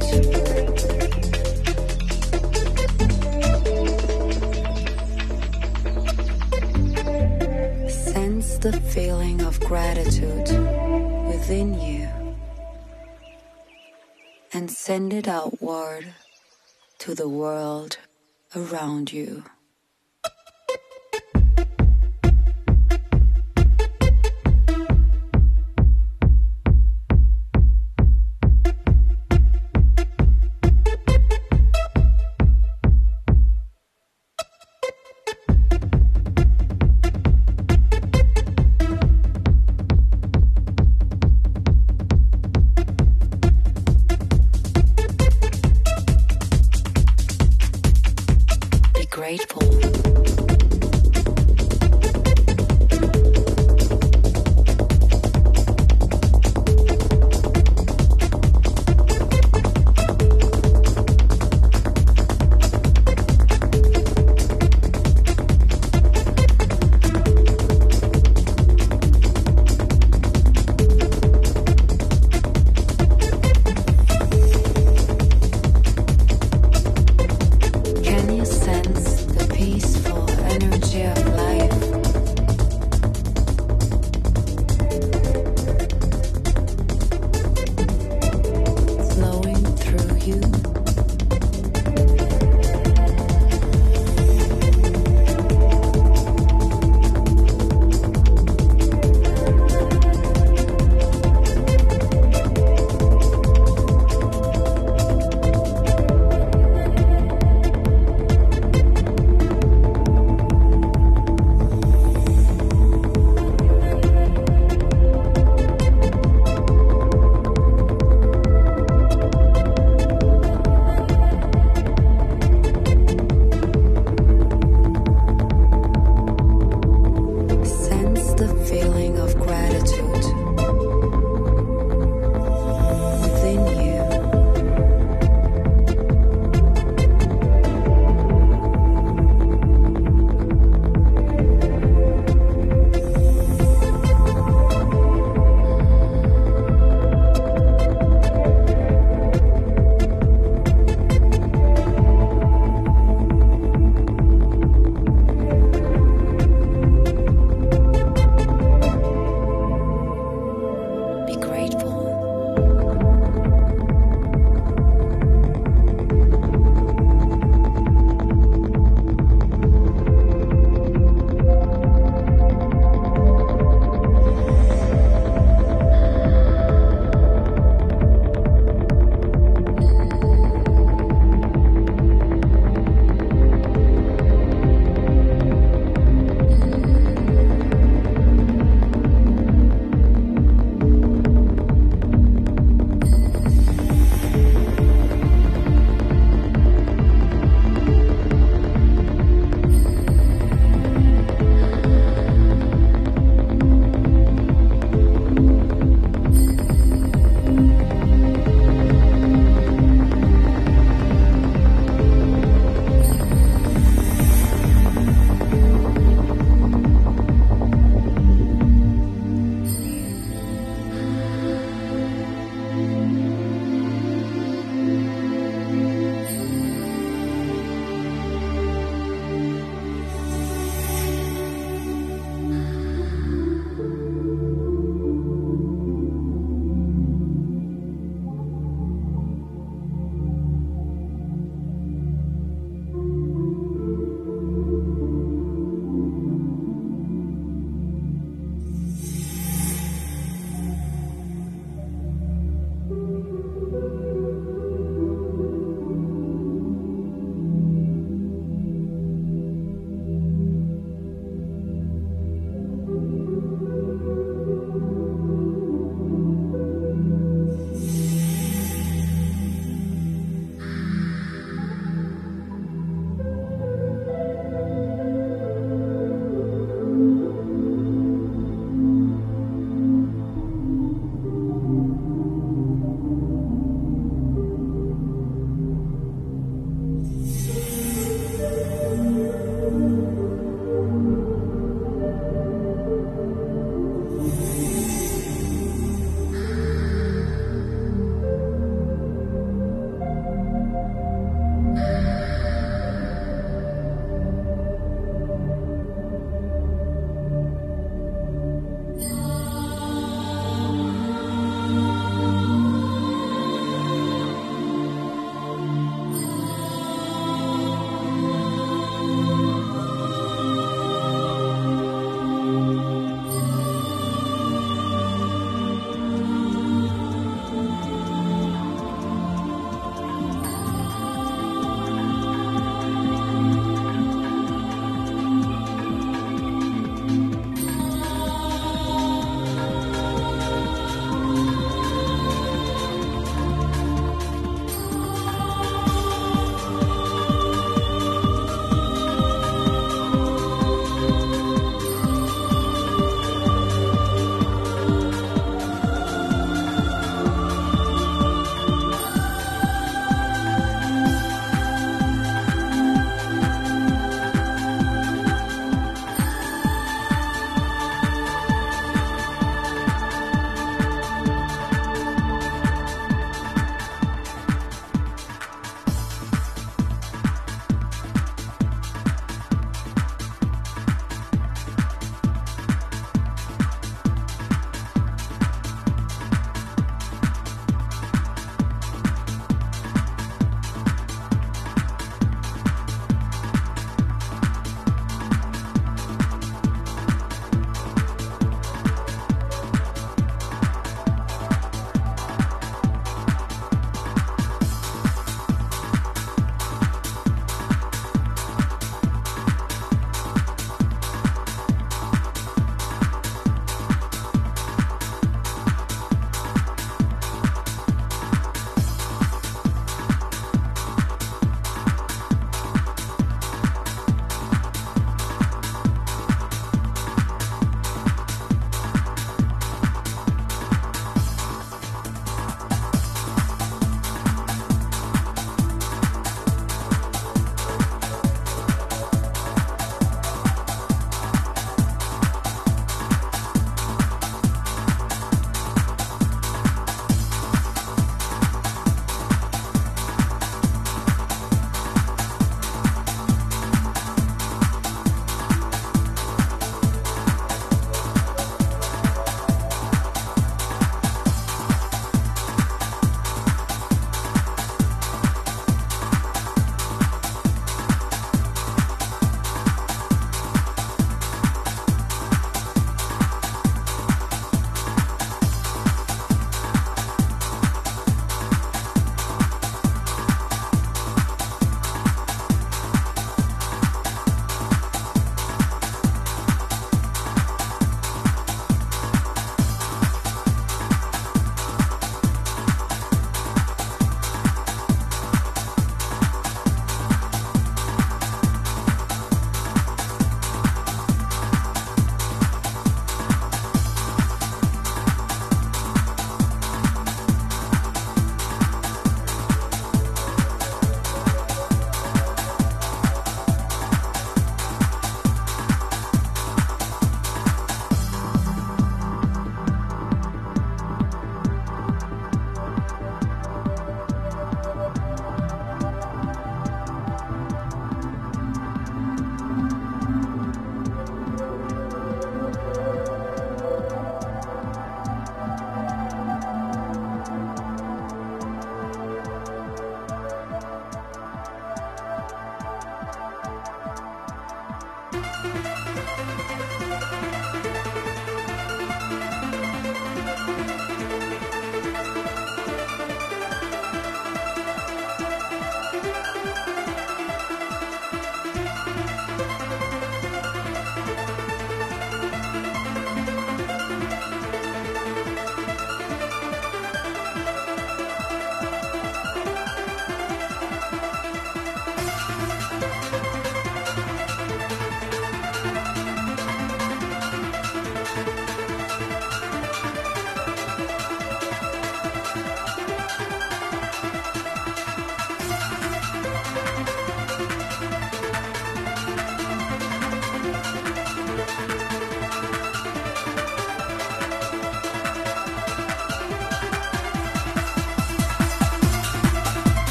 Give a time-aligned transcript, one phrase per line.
[7.91, 10.49] Sense the feeling of gratitude
[11.27, 12.07] within you
[14.53, 16.07] and send it outward
[17.01, 17.97] to the world
[18.55, 19.43] around you.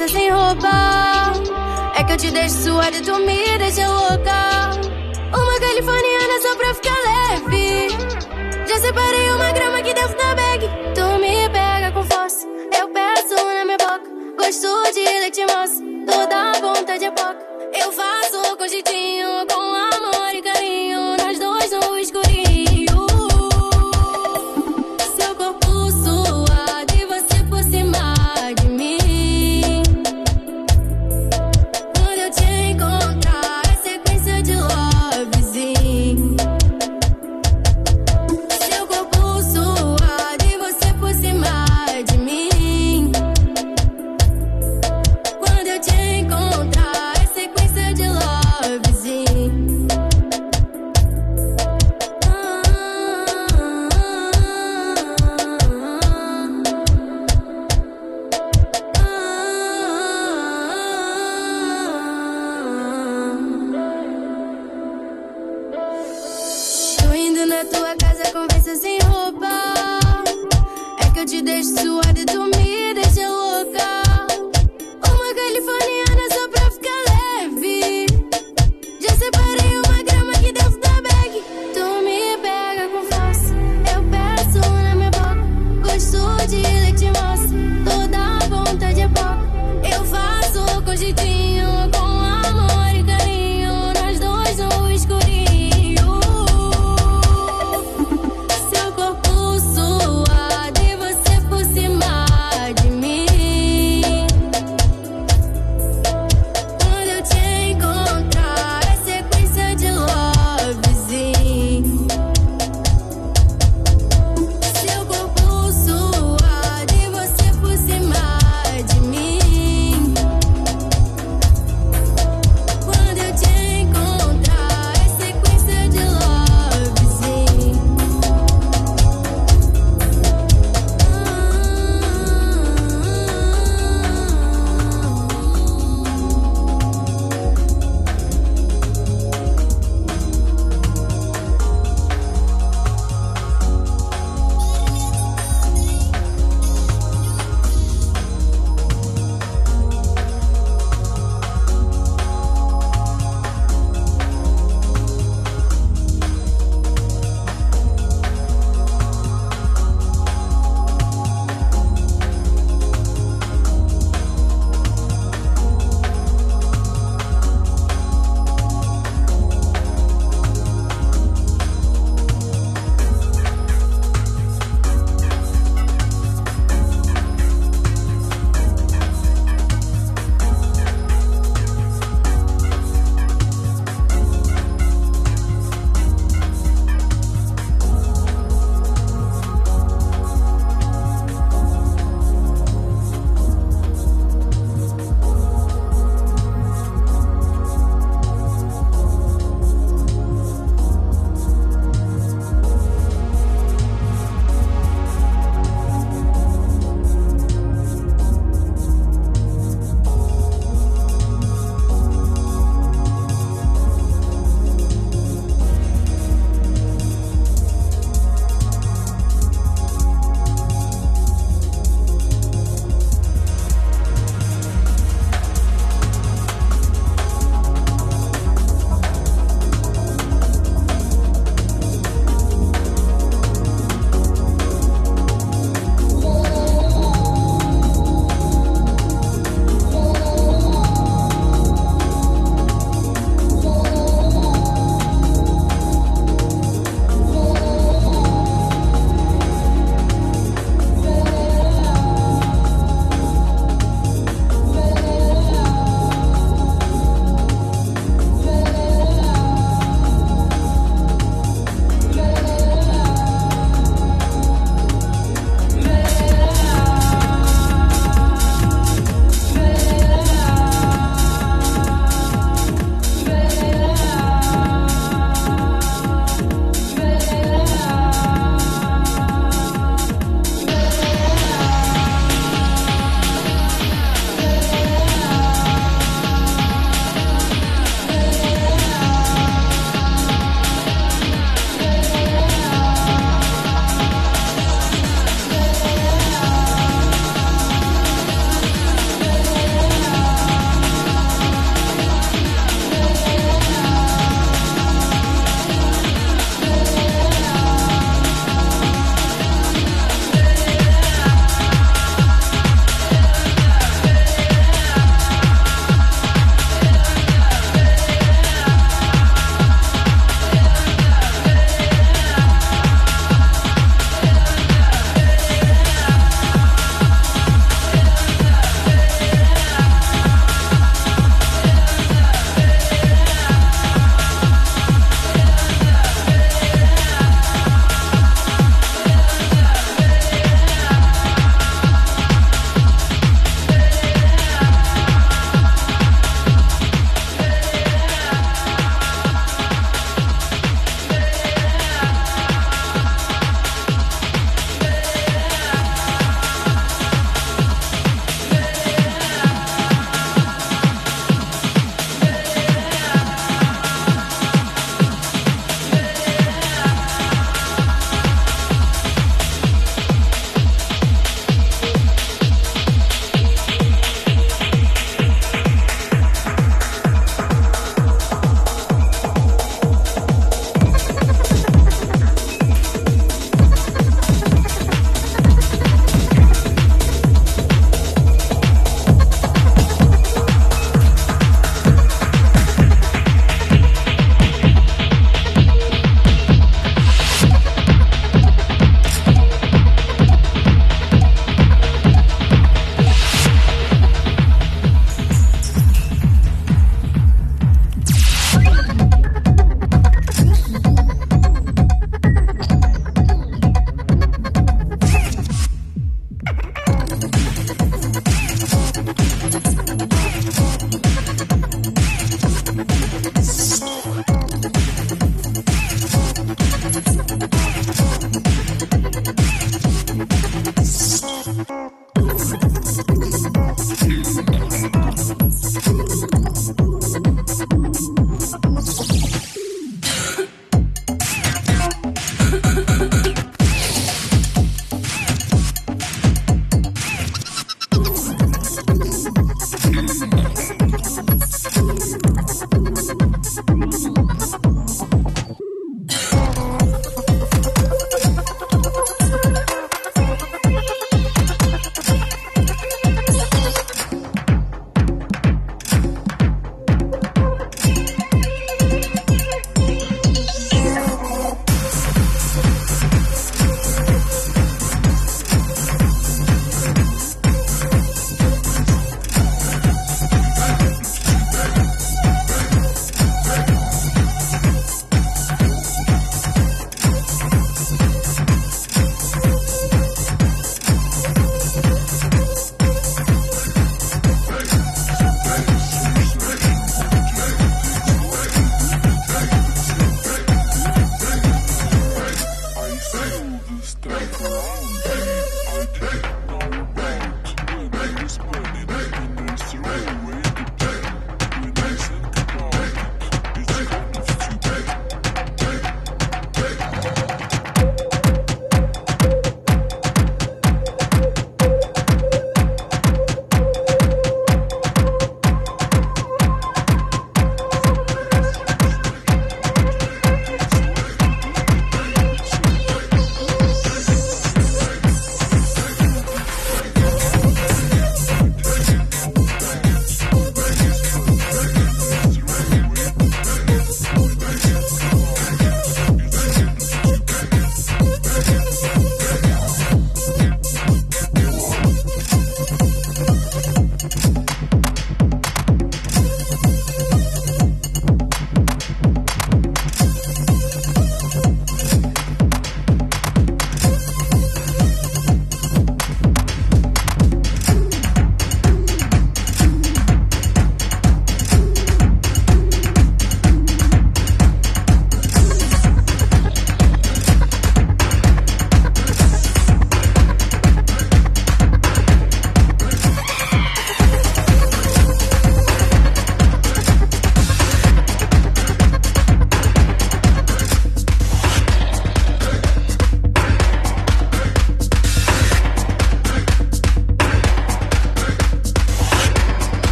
[0.00, 1.32] pensa em roubar.
[1.96, 4.39] É que eu te deixo suada e tu me deixa louca.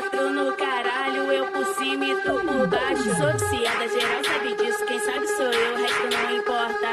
[0.00, 3.04] quatro no caralho, eu por cima e tu por baixo.
[3.04, 6.88] Sou viciada, geral sabe disso, quem sabe sou eu, o resto não importa.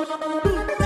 [0.03, 0.80] Thank you.